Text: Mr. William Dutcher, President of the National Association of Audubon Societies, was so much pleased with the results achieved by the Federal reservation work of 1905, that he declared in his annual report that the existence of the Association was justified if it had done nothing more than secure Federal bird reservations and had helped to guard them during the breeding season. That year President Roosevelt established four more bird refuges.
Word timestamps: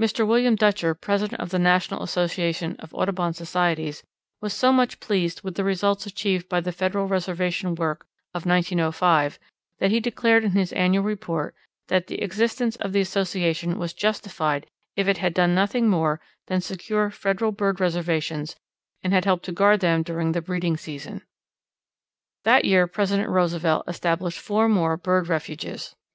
Mr. 0.00 0.26
William 0.26 0.56
Dutcher, 0.56 0.94
President 0.94 1.38
of 1.42 1.50
the 1.50 1.58
National 1.58 2.02
Association 2.02 2.74
of 2.78 2.94
Audubon 2.94 3.34
Societies, 3.34 4.02
was 4.40 4.54
so 4.54 4.72
much 4.72 4.98
pleased 4.98 5.42
with 5.42 5.56
the 5.56 5.62
results 5.62 6.06
achieved 6.06 6.48
by 6.48 6.58
the 6.58 6.72
Federal 6.72 7.06
reservation 7.06 7.74
work 7.74 8.06
of 8.32 8.46
1905, 8.46 9.38
that 9.78 9.90
he 9.90 10.00
declared 10.00 10.42
in 10.42 10.52
his 10.52 10.72
annual 10.72 11.04
report 11.04 11.54
that 11.88 12.06
the 12.06 12.22
existence 12.22 12.76
of 12.76 12.94
the 12.94 13.02
Association 13.02 13.78
was 13.78 13.92
justified 13.92 14.64
if 14.96 15.06
it 15.06 15.18
had 15.18 15.34
done 15.34 15.54
nothing 15.54 15.86
more 15.86 16.18
than 16.46 16.62
secure 16.62 17.10
Federal 17.10 17.52
bird 17.52 17.78
reservations 17.78 18.56
and 19.02 19.12
had 19.12 19.26
helped 19.26 19.44
to 19.44 19.52
guard 19.52 19.80
them 19.80 20.02
during 20.02 20.32
the 20.32 20.40
breeding 20.40 20.78
season. 20.78 21.20
That 22.44 22.64
year 22.64 22.86
President 22.86 23.28
Roosevelt 23.28 23.84
established 23.86 24.38
four 24.40 24.66
more 24.66 24.96
bird 24.96 25.28
refuges. 25.28 25.94